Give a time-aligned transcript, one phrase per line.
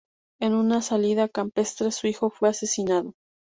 [0.41, 3.13] En una salida campestre su hijo fue asesinado.